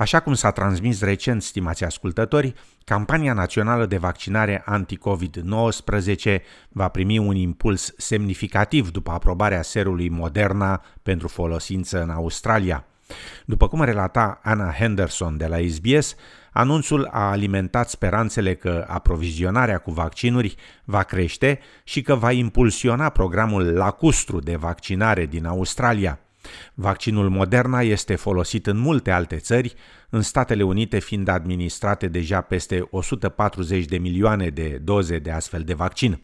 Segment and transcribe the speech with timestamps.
[0.00, 2.54] Așa cum s-a transmis recent, stimați ascultători,
[2.84, 6.38] campania națională de vaccinare anti-COVID-19
[6.68, 12.84] va primi un impuls semnificativ după aprobarea serului Moderna pentru folosință în Australia.
[13.44, 16.14] După cum relata Anna Henderson de la SBS,
[16.52, 20.54] anunțul a alimentat speranțele că aprovizionarea cu vaccinuri
[20.84, 26.18] va crește și că va impulsiona programul lacustru de vaccinare din Australia–
[26.74, 29.74] Vaccinul Moderna este folosit în multe alte țări,
[30.10, 35.74] în Statele Unite fiind administrate deja peste 140 de milioane de doze de astfel de
[35.74, 36.22] vaccin.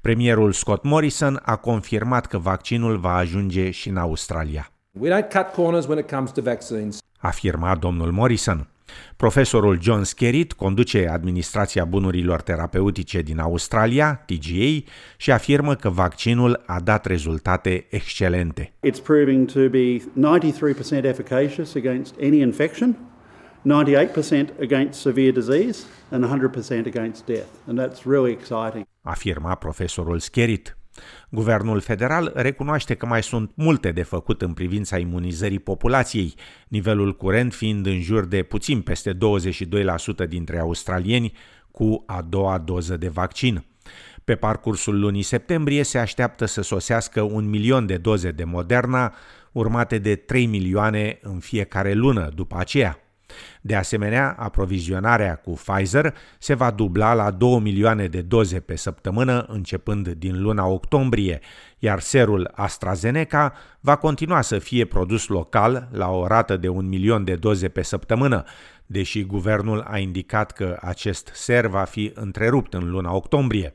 [0.00, 4.72] Premierul Scott Morrison a confirmat că vaccinul va ajunge și în Australia.
[4.92, 6.98] We don't cut corners when it comes to vaccines.
[7.18, 8.68] Afirma domnul Morrison.
[9.16, 16.80] Profesorul John Skerritt conduce Administrația Bunurilor Terapeutice din Australia, TGA, și afirmă că vaccinul a
[16.80, 18.72] dat rezultate excelente.
[18.86, 22.96] It's proving to be 93% efficacious against any infection,
[23.62, 27.48] 98% against severe disease and 100% against death.
[27.66, 28.86] And that's really exciting.
[29.02, 30.77] Afirma profesorul Skerritt.
[31.30, 36.34] Guvernul federal recunoaște că mai sunt multe de făcut în privința imunizării populației,
[36.68, 39.12] nivelul curent fiind în jur de puțin peste
[40.24, 41.32] 22% dintre australieni
[41.70, 43.64] cu a doua doză de vaccin.
[44.24, 49.14] Pe parcursul lunii septembrie se așteaptă să sosească un milion de doze de Moderna,
[49.52, 53.07] urmate de 3 milioane în fiecare lună după aceea.
[53.60, 59.46] De asemenea, aprovizionarea cu Pfizer se va dubla la 2 milioane de doze pe săptămână
[59.48, 61.40] începând din luna octombrie,
[61.78, 67.24] iar serul AstraZeneca va continua să fie produs local la o rată de un milion
[67.24, 68.44] de doze pe săptămână,
[68.86, 73.74] deși guvernul a indicat că acest ser va fi întrerupt în luna octombrie.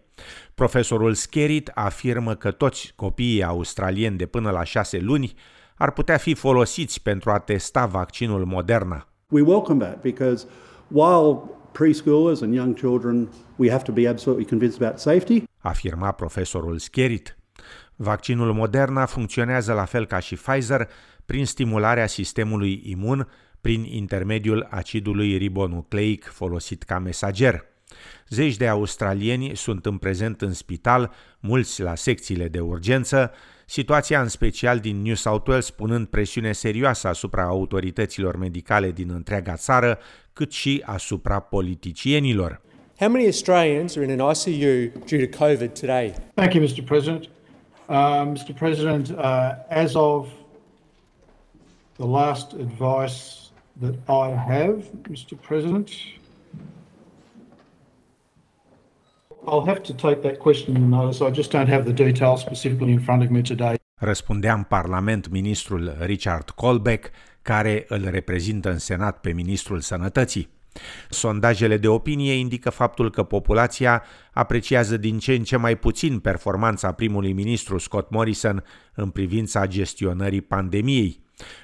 [0.56, 5.34] Profesorul Skerritt afirmă că toți copiii australieni de până la șase luni
[5.76, 9.13] ar putea fi folosiți pentru a testa vaccinul Moderna.
[9.34, 10.46] We welcome that because
[10.88, 15.44] while preschoolers and young children, we have to be absolutely convinced about safety.
[15.58, 17.38] Afirma profesorul Skerit.
[17.96, 20.90] Vaccinul Moderna funcționează la fel ca și Pfizer
[21.26, 23.28] prin stimularea sistemului imun
[23.62, 27.66] prin intermediul acidului ribonucleic folosit ca mesager.
[28.30, 33.32] Zeci de australieni sunt în prezent în spital, mulți la secțiile de urgență,
[33.66, 39.56] situația în special din New South Wales punând presiune serioasă asupra autorităților medicale din întreaga
[39.56, 40.00] țară,
[40.34, 42.62] cât și asupra politicienilor.
[43.00, 46.14] How many Australians are in an ICU due to COVID today?
[46.34, 46.84] Thank you, Mr.
[46.86, 47.30] President.
[47.90, 48.54] Uh, Mr.
[48.54, 50.28] President, uh, as of
[51.98, 55.36] the last advice that I have, Mr.
[55.42, 55.90] President,
[59.46, 61.28] I'll have to take that question in notice.
[61.30, 63.76] I just don't have the details specifically in front of me today.
[64.00, 67.12] Răspundea în Parlament ministrul Richard Colbeck,
[67.42, 70.50] care îl reprezintă în Senat pe ministrul Sănătății.
[71.10, 76.92] Sondajele de opinie indică faptul că populația apreciază din ce în ce mai puțin performanța
[76.92, 78.64] primului ministru Scott Morrison
[78.96, 81.22] în privința gestionării pandemiei.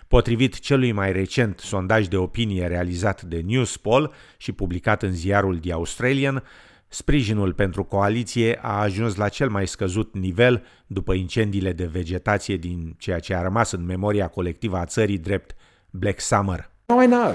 [0.07, 5.71] Potrivit celui mai recent sondaj de opinie realizat de Newspoll și publicat în ziarul The
[5.71, 6.43] Australian,
[6.91, 12.95] Sprijinul pentru coaliție a ajuns la cel mai scăzut nivel după incendiile de vegetație din
[12.97, 15.55] ceea ce a rămas în memoria colectivă a țării drept
[15.89, 16.69] Black Summer.
[17.03, 17.33] I know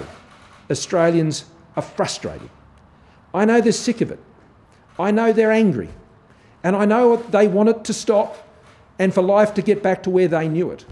[0.68, 2.48] Australians are frustrated.
[3.34, 4.18] I know they're sick of it.
[4.98, 5.88] I know they're angry.
[6.62, 8.34] And I know they want it to stop
[8.98, 10.86] and for life to get back to where they knew it.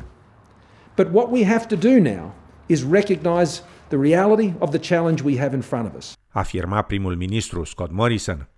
[0.97, 2.35] But what we have to do now
[2.69, 6.15] is recognize the reality of the challenge we have in front of us.
[6.33, 8.49] Afirma primul ministru Scott Morrison.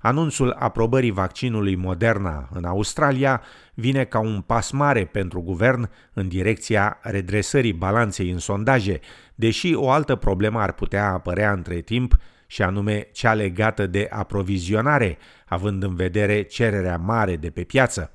[0.00, 3.42] Anunțul aprobării vaccinului Moderna în Australia
[3.74, 9.00] vine ca un pas mare pentru guvern în direcția redresării balanței în sondaje,
[9.34, 15.18] deși o altă problemă ar putea apărea între timp și anume cea legată de aprovizionare,
[15.46, 18.12] având în vedere cererea mare de pe piață.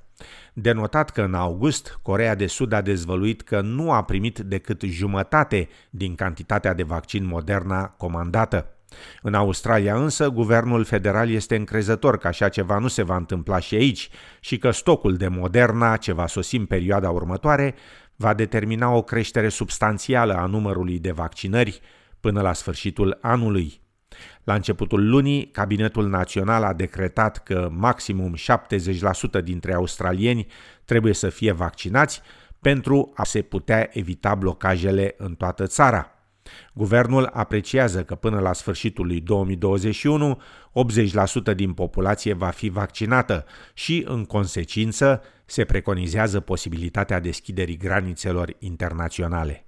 [0.53, 5.67] Denotat că în august Corea de Sud a dezvăluit că nu a primit decât jumătate
[5.89, 8.73] din cantitatea de vaccin Moderna comandată.
[9.21, 13.75] În Australia însă, guvernul federal este încrezător că așa ceva nu se va întâmpla și
[13.75, 14.09] aici
[14.39, 17.75] și că stocul de Moderna, ce va sosi în perioada următoare,
[18.15, 21.81] va determina o creștere substanțială a numărului de vaccinări
[22.19, 23.81] până la sfârșitul anului.
[24.43, 28.35] La începutul lunii, Cabinetul Național a decretat că maximum
[29.39, 30.47] 70% dintre australieni
[30.85, 32.21] trebuie să fie vaccinați
[32.61, 36.18] pentru a se putea evita blocajele în toată țara.
[36.73, 40.41] Guvernul apreciază că până la sfârșitul lui 2021,
[41.51, 49.65] 80% din populație va fi vaccinată și, în consecință, se preconizează posibilitatea deschiderii granițelor internaționale.